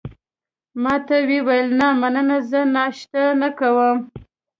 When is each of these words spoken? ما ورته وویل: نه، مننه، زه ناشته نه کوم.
ما 0.81 0.93
ورته 0.97 1.15
وویل: 1.29 1.67
نه، 1.79 1.87
مننه، 2.01 2.37
زه 2.51 2.59
ناشته 2.75 3.23
نه 3.41 3.49
کوم. 3.59 3.97